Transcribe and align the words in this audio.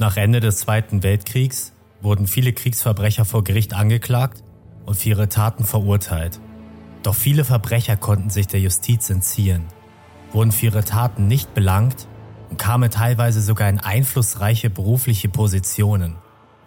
Nach 0.00 0.16
Ende 0.16 0.40
des 0.40 0.56
Zweiten 0.56 1.02
Weltkriegs 1.02 1.74
wurden 2.00 2.26
viele 2.26 2.54
Kriegsverbrecher 2.54 3.26
vor 3.26 3.44
Gericht 3.44 3.74
angeklagt 3.74 4.42
und 4.86 4.94
für 4.94 5.10
ihre 5.10 5.28
Taten 5.28 5.66
verurteilt. 5.66 6.40
Doch 7.02 7.14
viele 7.14 7.44
Verbrecher 7.44 7.98
konnten 7.98 8.30
sich 8.30 8.46
der 8.46 8.60
Justiz 8.60 9.10
entziehen, 9.10 9.66
wurden 10.32 10.52
für 10.52 10.66
ihre 10.66 10.84
Taten 10.84 11.28
nicht 11.28 11.52
belangt 11.52 12.08
und 12.48 12.56
kamen 12.56 12.90
teilweise 12.90 13.42
sogar 13.42 13.68
in 13.68 13.78
einflussreiche 13.78 14.70
berufliche 14.70 15.28
Positionen. 15.28 16.16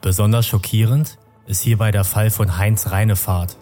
Besonders 0.02 0.46
schockierend 0.46 1.18
ist 1.48 1.64
hierbei 1.64 1.90
der 1.90 2.04
Fall 2.04 2.30
von 2.30 2.60
Heinz 2.60 2.92
Reinefahrt, 2.92 3.58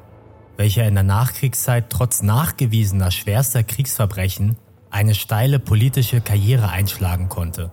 welcher 0.58 0.86
in 0.86 0.96
der 0.96 1.04
Nachkriegszeit 1.04 1.90
trotz 1.90 2.22
nachgewiesener 2.24 3.10
schwerster 3.10 3.64
Kriegsverbrechen 3.64 4.58
eine 4.90 5.16
steile 5.16 5.60
politische 5.60 6.20
Karriere 6.20 6.68
einschlagen 6.68 7.30
konnte. 7.30 7.72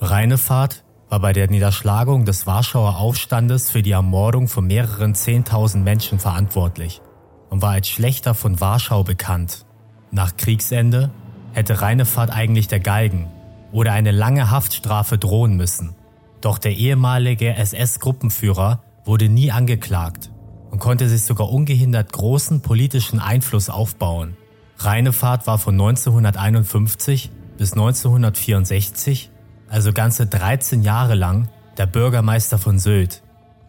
Reinefahrt 0.00 0.84
war 1.12 1.20
bei 1.20 1.34
der 1.34 1.50
Niederschlagung 1.50 2.24
des 2.24 2.46
Warschauer 2.46 2.96
Aufstandes 2.96 3.70
für 3.70 3.82
die 3.82 3.90
Ermordung 3.90 4.48
von 4.48 4.66
mehreren 4.66 5.14
Zehntausend 5.14 5.84
Menschen 5.84 6.18
verantwortlich 6.18 7.02
und 7.50 7.60
war 7.60 7.72
als 7.72 7.90
Schlechter 7.90 8.32
von 8.32 8.62
Warschau 8.62 9.04
bekannt. 9.04 9.66
Nach 10.10 10.38
Kriegsende 10.38 11.10
hätte 11.52 11.82
Reinefahrt 11.82 12.30
eigentlich 12.30 12.66
der 12.66 12.80
Galgen 12.80 13.28
oder 13.72 13.92
eine 13.92 14.10
lange 14.10 14.50
Haftstrafe 14.50 15.18
drohen 15.18 15.54
müssen. 15.54 15.94
Doch 16.40 16.56
der 16.56 16.72
ehemalige 16.72 17.56
SS-Gruppenführer 17.56 18.82
wurde 19.04 19.28
nie 19.28 19.52
angeklagt 19.52 20.30
und 20.70 20.78
konnte 20.78 21.10
sich 21.10 21.24
sogar 21.24 21.50
ungehindert 21.50 22.10
großen 22.10 22.62
politischen 22.62 23.20
Einfluss 23.20 23.68
aufbauen. 23.68 24.34
Reinefahrt 24.78 25.46
war 25.46 25.58
von 25.58 25.74
1951 25.74 27.30
bis 27.58 27.74
1964, 27.74 29.30
also 29.72 29.94
ganze 29.94 30.26
13 30.26 30.82
Jahre 30.82 31.14
lang, 31.14 31.48
der 31.78 31.86
Bürgermeister 31.86 32.58
von 32.58 32.78
Sylt 32.78 33.22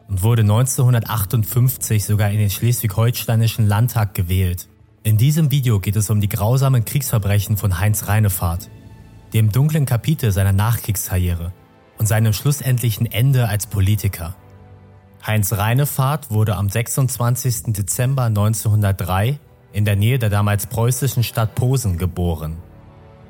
und 0.09 0.21
wurde 0.21 0.41
1958 0.41 2.03
sogar 2.03 2.29
in 2.29 2.39
den 2.39 2.49
schleswig-holsteinischen 2.49 3.65
Landtag 3.65 4.13
gewählt. 4.13 4.67
In 5.03 5.17
diesem 5.17 5.49
Video 5.49 5.79
geht 5.79 5.95
es 5.95 6.09
um 6.09 6.19
die 6.19 6.27
grausamen 6.27 6.83
Kriegsverbrechen 6.83 7.55
von 7.55 7.79
Heinz 7.79 8.09
Reinefahrt, 8.09 8.69
dem 9.33 9.53
dunklen 9.53 9.85
Kapitel 9.85 10.33
seiner 10.33 10.51
Nachkriegskarriere 10.51 11.53
und 11.97 12.05
seinem 12.05 12.33
schlussendlichen 12.33 13.05
Ende 13.05 13.47
als 13.47 13.65
Politiker. 13.65 14.35
Heinz 15.25 15.53
Reinefahrt 15.53 16.31
wurde 16.31 16.57
am 16.57 16.67
26. 16.67 17.71
Dezember 17.73 18.23
1903 18.23 19.39
in 19.71 19.85
der 19.85 19.95
Nähe 19.95 20.19
der 20.19 20.29
damals 20.29 20.67
preußischen 20.67 21.23
Stadt 21.23 21.55
Posen 21.55 21.97
geboren. 21.97 22.57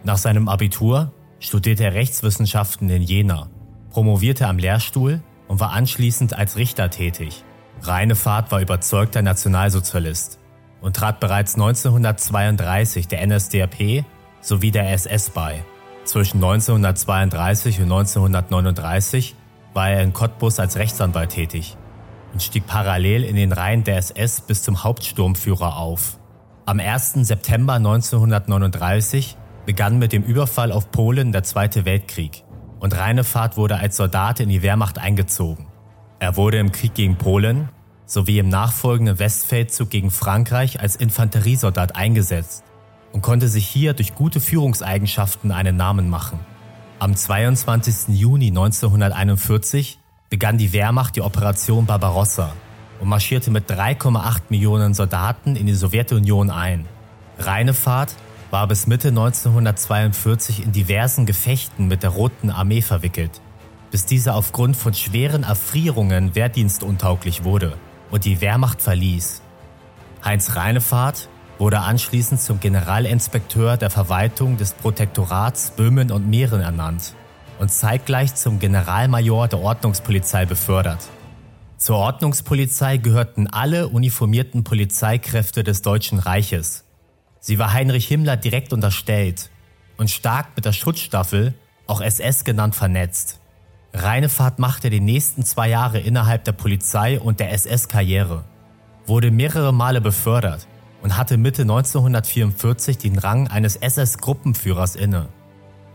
Nach 0.04 0.18
seinem 0.18 0.50
Abitur 0.50 1.12
studierte 1.46 1.84
er 1.84 1.94
Rechtswissenschaften 1.94 2.90
in 2.90 3.02
Jena, 3.02 3.50
promovierte 3.92 4.48
am 4.48 4.58
Lehrstuhl 4.58 5.22
und 5.48 5.60
war 5.60 5.72
anschließend 5.72 6.34
als 6.34 6.56
Richter 6.56 6.90
tätig. 6.90 7.44
Reinefahrt 7.82 8.52
war 8.52 8.62
überzeugter 8.62 9.22
Nationalsozialist 9.22 10.40
und 10.82 10.96
trat 10.96 11.20
bereits 11.20 11.56
1932 11.56 13.08
der 13.08 13.26
NSDAP 13.28 14.06
sowie 14.42 14.72
der 14.72 14.92
SS 14.92 15.30
bei. 15.30 15.64
Zwischen 16.06 16.38
1932 16.38 17.78
und 17.80 17.92
1939 17.92 19.36
war 19.74 19.90
er 19.90 20.04
in 20.04 20.14
Cottbus 20.14 20.60
als 20.60 20.76
Rechtsanwalt 20.78 21.32
tätig 21.32 21.78
und 22.34 22.42
stieg 22.42 22.68
parallel 22.68 23.24
in 23.24 23.36
den 23.36 23.52
Reihen 23.52 23.84
der 23.84 23.98
SS 23.98 24.42
bis 24.42 24.64
zum 24.64 24.84
Hauptsturmführer 24.84 25.78
auf. 25.78 26.20
Am 26.66 26.80
1. 26.80 27.14
September 27.28 27.74
1939 27.74 29.38
begann 29.66 30.00
mit 30.00 30.14
dem 30.14 30.24
Überfall 30.24 30.72
auf 30.72 30.92
Polen 30.92 31.32
der 31.32 31.44
Zweite 31.44 31.86
Weltkrieg 31.86 32.44
und 32.80 32.98
Reinefahrt 32.98 33.56
wurde 33.56 33.78
als 33.78 33.96
Soldat 33.96 34.40
in 34.40 34.50
die 34.50 34.62
Wehrmacht 34.62 34.98
eingezogen. 35.00 35.68
Er 36.20 36.36
wurde 36.36 36.58
im 36.58 36.72
Krieg 36.72 36.94
gegen 36.94 37.18
Polen 37.18 37.70
sowie 38.06 38.40
im 38.40 38.50
nachfolgenden 38.50 39.20
Westfeldzug 39.20 39.90
gegen 39.90 40.12
Frankreich 40.12 40.80
als 40.80 40.96
Infanteriesoldat 40.96 41.96
eingesetzt 41.96 42.64
und 43.14 43.22
konnte 43.22 43.48
sich 43.48 43.68
hier 43.68 43.94
durch 43.94 44.16
gute 44.16 44.40
Führungseigenschaften 44.40 45.52
einen 45.52 45.78
Namen 45.78 46.10
machen. 46.10 46.40
Am 47.00 47.16
22. 47.16 48.16
Juni 48.18 48.48
1941 48.48 50.00
begann 50.30 50.58
die 50.58 50.74
Wehrmacht 50.74 51.16
die 51.16 51.22
Operation 51.22 51.86
Barbarossa 51.86 52.54
und 53.00 53.08
marschierte 53.08 53.52
mit 53.52 53.70
3,8 53.70 54.42
Millionen 54.50 54.94
Soldaten 54.94 55.56
in 55.56 55.66
die 55.66 55.74
Sowjetunion 55.74 56.50
ein. 56.50 56.86
Reinefahrt 57.38 58.16
war 58.54 58.68
bis 58.68 58.86
Mitte 58.86 59.08
1942 59.08 60.64
in 60.64 60.72
diversen 60.72 61.26
Gefechten 61.26 61.88
mit 61.88 62.04
der 62.04 62.12
Roten 62.12 62.52
Armee 62.52 62.84
verwickelt, 62.84 63.42
bis 63.90 64.06
diese 64.06 64.36
aufgrund 64.36 64.78
von 64.78 64.94
schweren 64.94 65.42
Erfrierungen 65.42 66.36
wehrdienstuntauglich 66.36 67.44
wurde 67.44 67.76
und 68.12 68.26
die 68.26 68.42
Wehrmacht 68.42 68.80
verließ. 68.80 69.42
Heinz 70.24 70.56
Reinefahrt 70.56 71.30
wurde 71.58 71.80
anschließend 71.80 72.40
zum 72.40 72.60
Generalinspekteur 72.60 73.76
der 73.76 73.90
Verwaltung 73.90 74.58
des 74.58 74.74
Protektorats 74.74 75.72
Böhmen 75.72 76.12
und 76.12 76.30
Mähren 76.30 76.62
ernannt 76.62 77.16
und 77.58 77.72
zeitgleich 77.72 78.36
zum 78.36 78.60
Generalmajor 78.60 79.48
der 79.48 79.62
Ordnungspolizei 79.62 80.46
befördert. 80.46 81.00
Zur 81.78 81.96
Ordnungspolizei 81.96 82.98
gehörten 82.98 83.48
alle 83.48 83.88
uniformierten 83.88 84.64
Polizeikräfte 84.64 85.64
des 85.64 85.82
Deutschen 85.82 86.20
Reiches. 86.20 86.84
Sie 87.46 87.60
war 87.60 87.74
Heinrich 87.74 88.08
Himmler 88.08 88.38
direkt 88.38 88.72
unterstellt 88.72 89.50
und 89.98 90.10
stark 90.10 90.56
mit 90.56 90.64
der 90.64 90.72
Schutzstaffel, 90.72 91.54
auch 91.88 92.00
SS 92.00 92.46
genannt, 92.46 92.74
vernetzt. 92.74 93.42
Reinefahrt 93.92 94.60
machte 94.60 94.90
die 94.90 95.02
nächsten 95.02 95.44
zwei 95.44 95.68
Jahre 95.68 96.00
innerhalb 96.00 96.46
der 96.46 96.54
Polizei 96.54 97.20
und 97.20 97.42
der 97.42 97.52
SS 97.52 97.90
Karriere, 97.90 98.46
wurde 99.08 99.30
mehrere 99.30 99.74
Male 99.74 100.00
befördert 100.00 100.68
und 101.02 101.18
hatte 101.18 101.36
Mitte 101.36 101.64
1944 101.64 102.98
den 102.98 103.20
Rang 103.20 103.50
eines 103.50 103.76
SS-Gruppenführers 103.76 104.96
inne. 104.96 105.28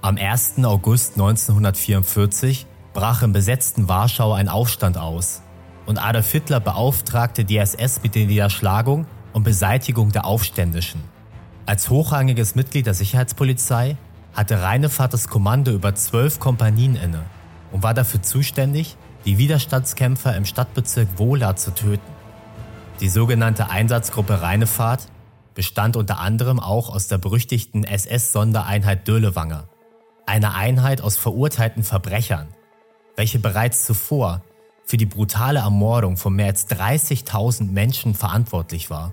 Am 0.02 0.18
1. 0.18 0.62
August 0.64 1.14
1944 1.14 2.66
brach 2.92 3.22
im 3.22 3.32
besetzten 3.32 3.88
Warschau 3.88 4.34
ein 4.34 4.50
Aufstand 4.50 4.98
aus 4.98 5.40
und 5.86 5.96
Adolf 5.96 6.30
Hitler 6.30 6.60
beauftragte 6.60 7.46
die 7.46 7.56
SS 7.56 8.02
mit 8.02 8.16
der 8.16 8.26
Niederschlagung 8.26 9.06
und 9.32 9.44
Beseitigung 9.44 10.12
der 10.12 10.26
Aufständischen. 10.26 11.00
Als 11.68 11.90
hochrangiges 11.90 12.54
Mitglied 12.54 12.86
der 12.86 12.94
Sicherheitspolizei 12.94 13.98
hatte 14.32 14.62
Reinefahrt 14.62 15.12
das 15.12 15.28
Kommando 15.28 15.70
über 15.70 15.94
zwölf 15.94 16.40
Kompanien 16.40 16.96
inne 16.96 17.26
und 17.72 17.82
war 17.82 17.92
dafür 17.92 18.22
zuständig, 18.22 18.96
die 19.26 19.36
Widerstandskämpfer 19.36 20.34
im 20.34 20.46
Stadtbezirk 20.46 21.18
Wohla 21.18 21.56
zu 21.56 21.74
töten. 21.74 22.10
Die 23.00 23.10
sogenannte 23.10 23.68
Einsatzgruppe 23.68 24.40
Reinefahrt 24.40 25.08
bestand 25.52 25.98
unter 25.98 26.20
anderem 26.20 26.58
auch 26.58 26.88
aus 26.88 27.06
der 27.06 27.18
berüchtigten 27.18 27.84
SS-Sondereinheit 27.84 29.06
Dölewanger, 29.06 29.68
einer 30.24 30.54
Einheit 30.54 31.02
aus 31.02 31.18
verurteilten 31.18 31.84
Verbrechern, 31.84 32.48
welche 33.14 33.40
bereits 33.40 33.84
zuvor 33.84 34.40
für 34.84 34.96
die 34.96 35.04
brutale 35.04 35.58
Ermordung 35.58 36.16
von 36.16 36.32
mehr 36.32 36.46
als 36.46 36.66
30.000 36.70 37.70
Menschen 37.70 38.14
verantwortlich 38.14 38.88
war. 38.88 39.12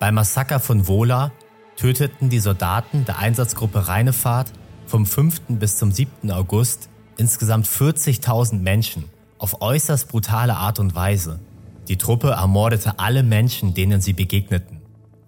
Beim 0.00 0.16
Massaker 0.16 0.58
von 0.58 0.88
Wola 0.88 1.30
töteten 1.78 2.28
die 2.28 2.40
Soldaten 2.40 3.04
der 3.04 3.18
Einsatzgruppe 3.18 3.86
Reinefahrt 3.86 4.50
vom 4.86 5.06
5. 5.06 5.42
bis 5.60 5.76
zum 5.76 5.92
7. 5.92 6.32
August 6.32 6.90
insgesamt 7.16 7.68
40.000 7.68 8.58
Menschen 8.58 9.04
auf 9.38 9.62
äußerst 9.62 10.08
brutale 10.08 10.56
Art 10.56 10.80
und 10.80 10.96
Weise. 10.96 11.38
Die 11.86 11.96
Truppe 11.96 12.30
ermordete 12.30 12.98
alle 12.98 13.22
Menschen, 13.22 13.74
denen 13.74 14.00
sie 14.00 14.12
begegneten. 14.12 14.80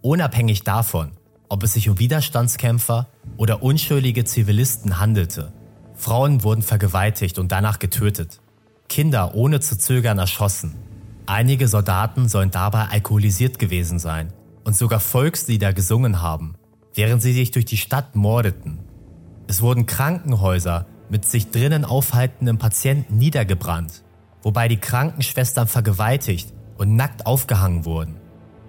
Unabhängig 0.03 0.65
davon, 0.65 1.13
ob 1.49 1.63
es 1.63 1.75
sich 1.75 1.89
um 1.89 2.01
Widerstandskämpfer 2.01 3.07
oder 3.37 3.63
unschuldige 3.63 4.25
Zivilisten 4.25 4.99
handelte. 4.99 5.53
Frauen 5.95 6.43
wurden 6.43 6.63
vergewaltigt 6.63 7.39
und 7.39 7.53
danach 7.53 7.79
getötet. 7.79 8.41
Kinder 8.89 9.37
ohne 9.37 9.61
zu 9.61 9.79
zögern 9.79 10.19
erschossen. 10.19 10.75
Einige 11.27 11.69
Soldaten 11.69 12.29
sollen 12.29 12.51
dabei 12.51 12.87
alkoholisiert 12.89 13.61
gewesen 13.61 14.01
sein 14.01 14.33
und 14.65 14.77
sogar 14.77 15.01
Volkslieder 15.01 15.73
gesungen 15.73 16.23
haben, 16.23 16.55
während 16.95 17.23
sie 17.23 17.33
sich 17.33 17.51
durch 17.51 17.65
die 17.65 17.77
Stadt 17.77 18.17
mordeten. 18.17 18.81
Es 19.47 19.63
wurden 19.63 19.87
Krankenhäuser 19.87 20.87
mit 21.09 21.25
sich 21.25 21.51
drinnen 21.51 21.85
aufhaltenden 21.85 22.59
Patienten 22.59 23.19
niedergebrannt 23.19 24.05
wobei 24.43 24.69
die 24.69 24.79
Krankenschwestern 24.79 25.69
vergewaltigt 25.69 26.53
und 26.77 26.97
nackt 26.97 27.27
aufgehangen 27.27 27.85
wurden. 27.85 28.17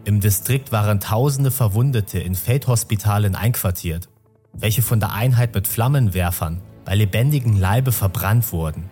Im 0.04 0.20
Distrikt 0.20 0.72
waren 0.72 1.00
tausende 1.00 1.52
Verwundete 1.52 2.20
in 2.20 2.36
Feldhospitalen 2.36 3.36
einquartiert, 3.36 4.10
welche 4.54 4.82
von 4.82 5.00
der 5.00 5.14
Einheit 5.14 5.54
mit 5.54 5.68
Flammenwerfern 5.68 6.62
bei 6.86 6.96
lebendigem 6.96 7.60
Leibe 7.60 7.92
verbrannt 7.92 8.52
wurden. 8.52 8.90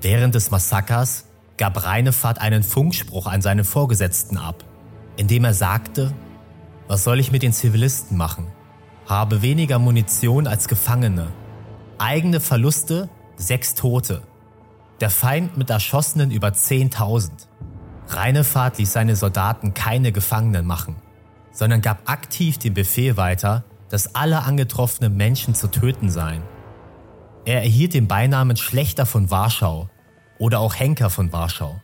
Während 0.00 0.34
des 0.34 0.50
Massakers 0.50 1.26
gab 1.56 1.84
Reinefahrt 1.84 2.40
einen 2.40 2.62
Funkspruch 2.62 3.26
an 3.26 3.40
seine 3.40 3.64
Vorgesetzten 3.64 4.36
ab, 4.36 4.64
indem 5.16 5.44
er 5.44 5.54
sagte, 5.54 6.12
was 6.88 7.04
soll 7.04 7.20
ich 7.20 7.30
mit 7.30 7.42
den 7.42 7.52
Zivilisten 7.52 8.16
machen? 8.16 8.46
Habe 9.06 9.42
weniger 9.42 9.78
Munition 9.78 10.46
als 10.46 10.68
Gefangene. 10.68 11.28
Eigene 11.98 12.40
Verluste, 12.40 13.10
sechs 13.36 13.74
Tote. 13.74 14.22
Der 15.00 15.10
Feind 15.10 15.56
mit 15.58 15.70
Erschossenen 15.70 16.30
über 16.30 16.48
10.000. 16.48 17.30
Reinefahrt 18.08 18.78
ließ 18.78 18.90
seine 18.90 19.16
Soldaten 19.16 19.74
keine 19.74 20.12
Gefangenen 20.12 20.66
machen, 20.66 20.96
sondern 21.52 21.82
gab 21.82 22.10
aktiv 22.10 22.58
den 22.58 22.72
Befehl 22.72 23.18
weiter, 23.18 23.64
dass 23.90 24.14
alle 24.14 24.42
angetroffenen 24.42 25.14
Menschen 25.14 25.54
zu 25.54 25.68
töten 25.68 26.08
seien. 26.10 26.42
Er 27.44 27.62
erhielt 27.62 27.94
den 27.94 28.08
Beinamen 28.08 28.56
Schlechter 28.56 29.04
von 29.04 29.30
Warschau 29.30 29.90
oder 30.38 30.60
auch 30.60 30.74
Henker 30.74 31.10
von 31.10 31.32
Warschau. 31.32 31.80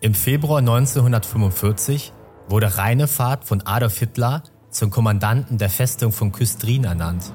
Im 0.00 0.14
Februar 0.14 0.60
1945 0.60 2.12
wurde 2.50 2.76
Reinefahrt 2.76 3.44
von 3.44 3.64
Adolf 3.66 3.98
Hitler 3.98 4.42
zum 4.70 4.90
Kommandanten 4.90 5.58
der 5.58 5.70
Festung 5.70 6.12
von 6.12 6.32
Küstrin 6.32 6.84
ernannt, 6.84 7.32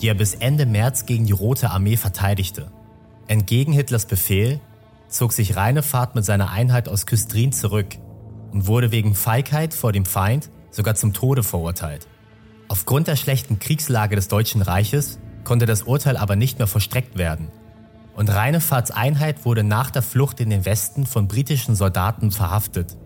die 0.00 0.08
er 0.08 0.14
bis 0.14 0.34
Ende 0.34 0.66
März 0.66 1.06
gegen 1.06 1.26
die 1.26 1.32
Rote 1.32 1.70
Armee 1.70 1.96
verteidigte. 1.96 2.70
Entgegen 3.26 3.72
Hitlers 3.72 4.06
Befehl 4.06 4.60
zog 5.08 5.32
sich 5.32 5.56
Reinefahrt 5.56 6.14
mit 6.14 6.24
seiner 6.24 6.50
Einheit 6.50 6.88
aus 6.88 7.06
Küstrin 7.06 7.52
zurück 7.52 7.96
und 8.52 8.66
wurde 8.66 8.90
wegen 8.90 9.14
Feigheit 9.14 9.74
vor 9.74 9.92
dem 9.92 10.04
Feind 10.04 10.50
sogar 10.70 10.94
zum 10.94 11.12
Tode 11.12 11.42
verurteilt. 11.42 12.06
Aufgrund 12.68 13.08
der 13.08 13.16
schlechten 13.16 13.58
Kriegslage 13.58 14.16
des 14.16 14.28
Deutschen 14.28 14.62
Reiches 14.62 15.18
konnte 15.44 15.66
das 15.66 15.82
Urteil 15.82 16.16
aber 16.16 16.36
nicht 16.36 16.58
mehr 16.58 16.66
vollstreckt 16.66 17.18
werden 17.18 17.48
und 18.16 18.30
Reinefahrts 18.30 18.90
Einheit 18.90 19.44
wurde 19.44 19.64
nach 19.64 19.90
der 19.90 20.02
Flucht 20.02 20.40
in 20.40 20.50
den 20.50 20.64
Westen 20.64 21.06
von 21.06 21.28
britischen 21.28 21.74
Soldaten 21.74 22.30
verhaftet. 22.30 22.96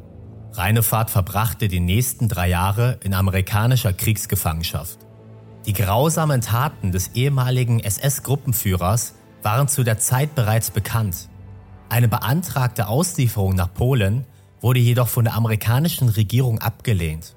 Reinefahrt 0.59 1.11
verbrachte 1.11 1.69
die 1.69 1.79
nächsten 1.79 2.29
drei 2.29 2.49
Jahre 2.49 2.99
in 3.05 3.15
amerikanischer 3.15 3.93
Kriegsgefangenschaft. 3.93 4.99
Die 5.67 5.73
grausamen 5.73 6.41
Taten 6.41 6.91
des 6.91 7.13
ehemaligen 7.15 7.79
SS-Gruppenführers 7.79 9.15
waren 9.45 9.69
zu 9.69 9.85
der 9.85 9.99
Zeit 9.99 10.35
bereits 10.35 10.73
bekannt. 10.73 11.29
Eine 11.89 12.09
beantragte 12.09 12.89
Auslieferung 12.89 13.55
nach 13.55 13.73
Polen 13.73 14.25
wurde 14.61 14.81
jedoch 14.81 15.07
von 15.07 15.25
der 15.25 15.35
amerikanischen 15.35 16.09
Regierung 16.09 16.59
abgelehnt. 16.59 17.37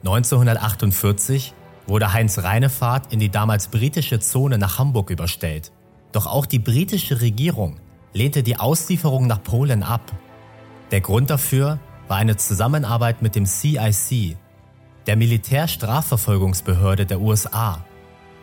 1948 0.00 1.52
wurde 1.86 2.14
Heinz 2.14 2.38
Reinefahrt 2.38 3.12
in 3.12 3.18
die 3.18 3.28
damals 3.28 3.68
britische 3.68 4.20
Zone 4.20 4.56
nach 4.56 4.78
Hamburg 4.78 5.10
überstellt. 5.10 5.70
Doch 6.12 6.26
auch 6.26 6.46
die 6.46 6.60
britische 6.60 7.20
Regierung 7.20 7.76
lehnte 8.14 8.42
die 8.42 8.56
Auslieferung 8.56 9.26
nach 9.26 9.42
Polen 9.42 9.82
ab. 9.82 10.00
Der 10.92 11.02
Grund 11.02 11.28
dafür 11.28 11.78
war 12.08 12.16
eine 12.16 12.36
Zusammenarbeit 12.36 13.22
mit 13.22 13.34
dem 13.34 13.46
CIC, 13.46 14.36
der 15.06 15.16
Militärstrafverfolgungsbehörde 15.16 17.06
der 17.06 17.20
USA, 17.20 17.84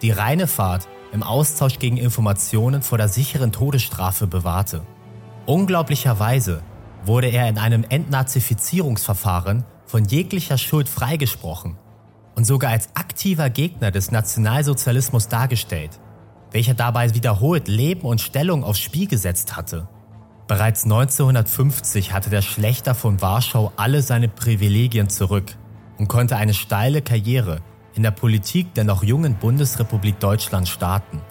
die 0.02 0.12
Reinefahrt 0.12 0.88
im 1.12 1.24
Austausch 1.24 1.80
gegen 1.80 1.98
Informationen 1.98 2.81
vor 2.81 2.98
der 2.98 3.08
sicheren 3.08 3.52
Todesstrafe 3.52 4.28
bewahrte. 4.28 4.81
Unglaublicherweise 5.46 6.62
wurde 7.06 7.28
er 7.28 7.50
in 7.50 7.58
einem 7.58 7.84
Entnazifizierungsverfahren 7.88 9.66
von 9.86 10.06
jeglicher 10.06 10.58
Schuld 10.58 10.88
freigesprochen 10.88 11.78
und 12.36 12.46
sogar 12.46 12.72
als 12.72 12.90
aktiver 12.96 13.50
Gegner 13.50 13.92
des 13.92 14.12
Nationalsozialismus 14.12 15.28
dargestellt, 15.28 16.00
welcher 16.52 16.74
dabei 16.74 17.13
wiederholt 17.13 17.68
Leben 17.68 18.02
und 18.02 18.22
Stellung 18.22 18.63
aufs 18.63 18.80
Spiel 18.80 19.08
gesetzt 19.08 19.56
hatte. 19.56 19.88
Bereits 20.51 20.83
1950 20.83 22.12
hatte 22.12 22.30
der 22.30 22.42
Schlechter 22.42 22.94
von 22.94 23.21
Warschau 23.21 23.71
alle 23.77 24.01
seine 24.01 24.27
Privilegien 24.27 25.07
zurück 25.07 25.56
und 25.98 26.09
konnte 26.09 26.36
eine 26.36 26.53
steile 26.53 27.01
Karriere 27.01 27.62
in 27.94 28.03
der 28.03 28.12
Politik 28.12 28.74
der 28.74 28.83
noch 28.83 29.01
jungen 29.01 29.36
Bundesrepublik 29.36 30.19
Deutschland 30.19 30.68
starten. 30.68 31.21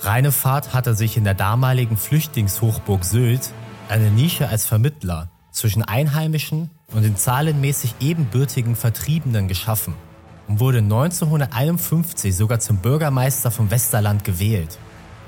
Reinefahrt 0.00 0.74
hatte 0.74 0.96
sich 0.96 1.16
in 1.16 1.22
der 1.22 1.34
damaligen 1.34 1.96
Flüchtlingshochburg 1.96 3.04
Sylt 3.04 3.52
eine 3.88 4.10
Nische 4.10 4.48
als 4.48 4.66
Vermittler 4.66 5.30
zwischen 5.52 5.84
Einheimischen 5.84 6.70
und 6.92 7.04
den 7.04 7.16
zahlenmäßig 7.16 7.94
ebenbürtigen 8.00 8.74
Vertriebenen 8.74 9.46
geschaffen 9.46 9.94
und 10.48 10.58
wurde 10.58 10.78
1951 10.78 12.34
sogar 12.34 12.58
zum 12.58 12.78
Bürgermeister 12.78 13.52
vom 13.52 13.70
Westerland 13.70 14.24
gewählt. 14.24 14.76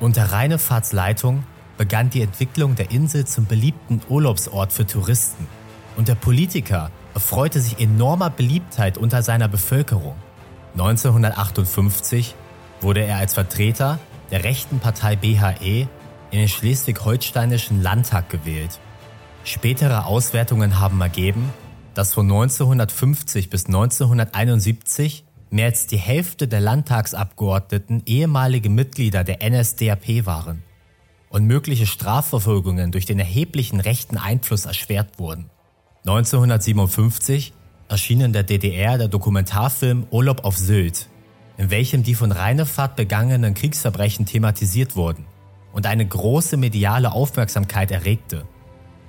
Unter 0.00 0.32
Reinefahrts 0.32 0.92
Leitung 0.92 1.44
begann 1.78 2.10
die 2.10 2.20
Entwicklung 2.20 2.74
der 2.74 2.90
Insel 2.90 3.24
zum 3.24 3.46
beliebten 3.46 4.02
Urlaubsort 4.10 4.72
für 4.72 4.86
Touristen 4.86 5.46
und 5.96 6.08
der 6.08 6.16
Politiker 6.16 6.90
erfreute 7.14 7.60
sich 7.60 7.80
enormer 7.80 8.28
Beliebtheit 8.28 8.98
unter 8.98 9.22
seiner 9.22 9.48
Bevölkerung. 9.48 10.16
1958 10.74 12.34
wurde 12.82 13.02
er 13.02 13.16
als 13.16 13.32
Vertreter 13.32 13.98
der 14.30 14.44
rechten 14.44 14.80
Partei 14.80 15.16
BHE 15.16 15.88
in 16.30 16.38
den 16.38 16.48
schleswig-holsteinischen 16.48 17.82
Landtag 17.82 18.28
gewählt. 18.28 18.78
Spätere 19.44 20.04
Auswertungen 20.04 20.78
haben 20.78 21.00
ergeben, 21.00 21.50
dass 21.94 22.12
von 22.12 22.26
1950 22.26 23.48
bis 23.48 23.66
1971 23.66 25.24
mehr 25.50 25.66
als 25.66 25.86
die 25.86 25.96
Hälfte 25.96 26.46
der 26.46 26.60
Landtagsabgeordneten 26.60 28.02
ehemalige 28.04 28.68
Mitglieder 28.68 29.24
der 29.24 29.38
NSDAP 29.48 30.26
waren 30.26 30.62
und 31.30 31.46
mögliche 31.46 31.86
Strafverfolgungen 31.86 32.90
durch 32.90 33.06
den 33.06 33.18
erheblichen 33.18 33.80
rechten 33.80 34.16
Einfluss 34.16 34.64
erschwert 34.64 35.18
wurden. 35.18 35.50
1957 36.06 37.52
erschien 37.88 38.20
in 38.20 38.32
der 38.32 38.42
DDR 38.42 38.98
der 38.98 39.08
Dokumentarfilm 39.08 40.06
Urlaub 40.10 40.44
auf 40.44 40.56
Sylt, 40.56 41.08
in 41.56 41.70
welchem 41.70 42.02
die 42.02 42.14
von 42.14 42.32
Reinefahrt 42.32 42.96
begangenen 42.96 43.54
Kriegsverbrechen 43.54 44.26
thematisiert 44.26 44.96
wurden 44.96 45.26
und 45.72 45.86
eine 45.86 46.06
große 46.06 46.56
mediale 46.56 47.12
Aufmerksamkeit 47.12 47.90
erregte. 47.90 48.46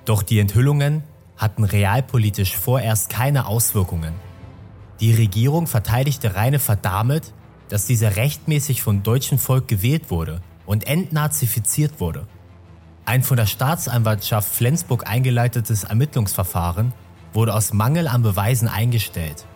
Doch 0.04 0.22
die 0.22 0.40
Enthüllungen 0.40 1.02
hatten 1.36 1.64
realpolitisch 1.64 2.56
vorerst 2.56 3.08
keine 3.08 3.46
Auswirkungen. 3.46 4.12
Die 5.00 5.14
Regierung 5.14 5.66
verteidigte 5.66 6.34
Reinefahrt 6.34 6.84
damit, 6.84 7.32
dass 7.70 7.86
dieser 7.86 8.16
rechtmäßig 8.16 8.82
vom 8.82 9.02
deutschen 9.02 9.38
Volk 9.38 9.68
gewählt 9.68 10.10
wurde 10.10 10.42
und 10.70 10.86
entnazifiziert 10.86 11.98
wurde. 11.98 12.28
Ein 13.04 13.24
von 13.24 13.36
der 13.36 13.46
Staatsanwaltschaft 13.46 14.48
Flensburg 14.54 15.04
eingeleitetes 15.04 15.82
Ermittlungsverfahren 15.82 16.92
wurde 17.32 17.54
aus 17.54 17.72
Mangel 17.72 18.06
an 18.06 18.22
Beweisen 18.22 18.68
eingestellt. 18.68 19.46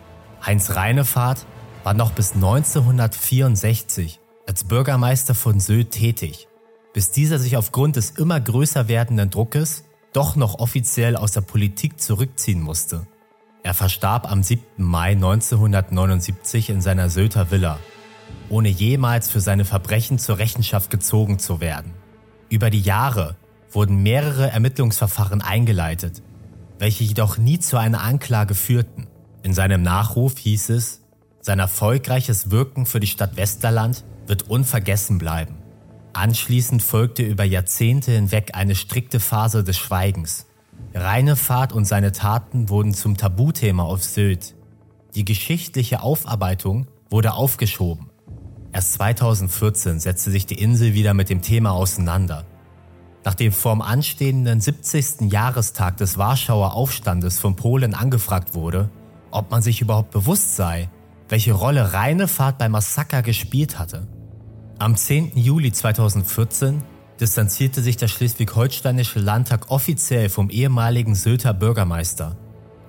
Heinz 0.45 0.75
Reinefahrt 0.75 1.45
war 1.85 1.93
noch 1.93 2.11
bis 2.11 2.33
1964 2.33 4.19
als 4.45 4.65
Bürgermeister 4.65 5.35
von 5.35 5.61
Sylt 5.61 5.91
tätig, 5.91 6.49
bis 6.93 7.11
dieser 7.11 7.39
sich 7.39 7.55
aufgrund 7.55 7.95
des 7.95 8.09
immer 8.09 8.41
größer 8.41 8.89
werdenden 8.89 9.29
Druckes 9.29 9.85
doch 10.11 10.35
noch 10.35 10.59
offiziell 10.59 11.15
aus 11.15 11.31
der 11.31 11.41
Politik 11.41 12.01
zurückziehen 12.01 12.61
musste. 12.61 13.07
Er 13.63 13.73
verstarb 13.73 14.29
am 14.29 14.43
7. 14.43 14.65
Mai 14.75 15.11
1979 15.11 16.69
in 16.71 16.81
seiner 16.81 17.09
Sylter 17.09 17.51
Villa, 17.51 17.79
ohne 18.49 18.69
jemals 18.69 19.29
für 19.29 19.39
seine 19.39 19.65
Verbrechen 19.65 20.19
zur 20.19 20.37
Rechenschaft 20.37 20.89
gezogen 20.89 21.39
zu 21.39 21.61
werden. 21.61 21.93
Über 22.49 22.69
die 22.69 22.81
Jahre 22.81 23.35
wurden 23.71 24.03
mehrere 24.03 24.49
Ermittlungsverfahren 24.51 25.41
eingeleitet, 25.41 26.21
welche 26.79 27.03
jedoch 27.03 27.37
nie 27.37 27.59
zu 27.59 27.77
einer 27.77 28.01
Anklage 28.01 28.55
führten. 28.55 29.07
In 29.43 29.53
seinem 29.53 29.81
Nachruf 29.81 30.37
hieß 30.37 30.69
es, 30.69 31.01
sein 31.41 31.59
erfolgreiches 31.59 32.49
Wirken 32.51 32.85
für 32.85 32.99
die 32.99 33.07
Stadt 33.07 33.37
Westerland 33.37 34.03
wird 34.25 34.49
unvergessen 34.49 35.17
bleiben. 35.17 35.57
Anschließend 36.13 36.81
folgte 36.81 37.23
über 37.23 37.43
Jahrzehnte 37.43 38.13
hinweg 38.13 38.51
eine 38.53 38.73
strikte 38.73 39.19
Phase 39.19 39.63
des 39.63 39.77
Schweigens. 39.77 40.47
Reinefahrt 40.93 41.73
und 41.73 41.85
seine 41.85 42.13
Taten 42.13 42.69
wurden 42.69 42.93
zum 42.93 43.17
Tabuthema 43.17 43.83
auf 43.83 44.03
Sylt. 44.03 44.55
Die 45.13 45.25
geschichtliche 45.25 46.01
Aufarbeitung 46.01 46.87
wurde 47.09 47.33
aufgeschoben. 47.33 48.09
Erst 48.75 48.91
2014 48.95 50.01
setzte 50.01 50.31
sich 50.31 50.47
die 50.47 50.61
Insel 50.61 50.93
wieder 50.93 51.13
mit 51.13 51.29
dem 51.29 51.41
Thema 51.41 51.71
auseinander. 51.71 52.43
Nachdem 53.23 53.53
vorm 53.53 53.81
anstehenden 53.81 54.59
70. 54.59 55.31
Jahrestag 55.31 55.95
des 55.95 56.17
Warschauer 56.17 56.73
Aufstandes 56.73 57.39
von 57.39 57.55
Polen 57.55 57.93
angefragt 57.93 58.53
wurde, 58.53 58.89
ob 59.31 59.49
man 59.49 59.61
sich 59.61 59.79
überhaupt 59.79 60.11
bewusst 60.11 60.57
sei, 60.57 60.89
welche 61.29 61.53
Rolle 61.53 61.93
Reinefahrt 61.93 62.57
beim 62.57 62.73
Massaker 62.73 63.21
gespielt 63.21 63.79
hatte. 63.79 64.07
Am 64.77 64.97
10. 64.97 65.37
Juli 65.37 65.71
2014 65.71 66.83
distanzierte 67.21 67.81
sich 67.81 67.95
der 67.95 68.09
schleswig-holsteinische 68.09 69.19
Landtag 69.19 69.71
offiziell 69.71 70.27
vom 70.27 70.49
ehemaligen 70.49 71.15
Sylter 71.15 71.53
Bürgermeister 71.53 72.35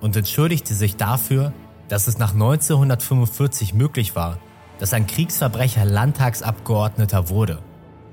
und 0.01 0.17
entschuldigte 0.17 0.73
sich 0.73 0.97
dafür, 0.97 1.53
dass 1.87 2.07
es 2.07 2.17
nach 2.17 2.33
1945 2.33 3.73
möglich 3.73 4.17
war, 4.17 4.37
dass 4.79 4.93
ein 4.93 5.07
Kriegsverbrecher 5.07 5.85
Landtagsabgeordneter 5.85 7.29
wurde. 7.29 7.59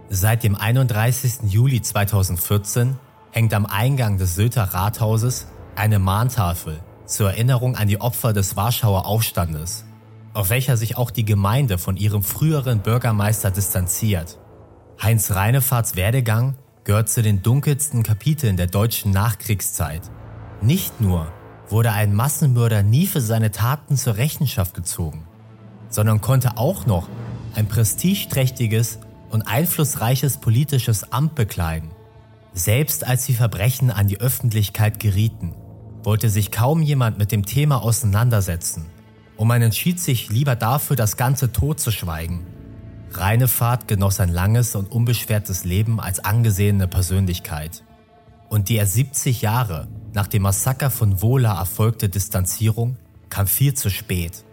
Seit 0.09 0.43
dem 0.45 0.55
31. 0.55 1.51
Juli 1.51 1.83
2014 1.83 2.97
hängt 3.33 3.55
am 3.55 3.67
Eingang 3.67 4.19
des 4.19 4.35
Sylter 4.35 4.65
Rathauses 4.65 5.49
eine 5.77 5.99
Mahntafel 5.99 6.81
zur 7.07 7.31
Erinnerung 7.31 7.77
an 7.77 7.89
die 7.89 8.01
Opfer 8.01 8.33
des 8.33 8.57
Warschauer 8.57 9.07
Aufstandes, 9.07 9.85
auf 10.33 10.51
welcher 10.51 10.77
sich 10.77 10.97
auch 10.97 11.11
die 11.11 11.25
Gemeinde 11.25 11.79
von 11.79 11.97
ihrem 11.97 12.23
früheren 12.23 12.81
Bürgermeister 12.81 13.51
distanziert. 13.51 14.39
Heinz 15.03 15.31
Reinefahrts 15.33 15.97
Werdegang 15.97 16.57
gehört 16.85 17.09
zu 17.09 17.23
den 17.23 17.43
dunkelsten 17.43 18.03
Kapiteln 18.03 18.57
der 18.57 18.67
deutschen 18.67 19.11
Nachkriegszeit. 19.11 20.03
Nicht 20.61 21.01
nur 21.01 21.27
wurde 21.69 21.93
ein 21.93 22.15
Massenmörder 22.15 22.83
nie 22.83 23.07
für 23.07 23.21
seine 23.21 23.51
Taten 23.51 23.97
zur 23.97 24.17
Rechenschaft 24.17 24.75
gezogen, 24.75 25.24
sondern 25.89 26.21
konnte 26.21 26.57
auch 26.57 26.87
noch 26.87 27.09
ein 27.55 27.67
prestigeträchtiges 27.67 28.99
und 29.31 29.43
einflussreiches 29.43 30.39
politisches 30.39 31.13
Amt 31.13 31.35
bekleiden. 31.35 31.91
Selbst 32.53 33.07
als 33.07 33.27
die 33.27 33.35
Verbrechen 33.35 33.91
an 33.91 34.07
die 34.07 34.21
Öffentlichkeit 34.21 35.01
gerieten, 35.01 35.55
wollte 36.03 36.31
sich 36.31 36.51
kaum 36.51 36.83
jemand 36.83 37.19
mit 37.19 37.33
dem 37.33 37.45
Thema 37.45 37.83
auseinandersetzen 37.83 38.87
und 39.37 39.49
man 39.49 39.63
entschied 39.63 39.99
sich 39.99 40.31
lieber 40.31 40.55
dafür, 40.55 40.97
das 40.97 41.17
Ganze 41.17 41.51
totzuschweigen. 41.53 42.47
Reinefahrt 43.11 43.89
genoss 43.89 44.21
ein 44.21 44.29
langes 44.29 44.75
und 44.75 44.91
unbeschwertes 44.91 45.65
Leben 45.65 46.01
als 46.01 46.25
angesehene 46.25 46.89
Persönlichkeit. 46.89 47.85
Und 48.49 48.69
die 48.69 48.77
erst 48.77 48.95
70 48.95 49.43
Jahre 49.43 49.89
nach 50.13 50.27
dem 50.27 50.43
Massaker 50.43 50.91
von 50.91 51.23
Wohler 51.23 51.55
erfolgte 51.55 52.09
Distanzierung 52.09 52.97
kam 53.29 53.47
viel 53.47 53.75
zu 53.75 53.91
spät. 53.91 54.45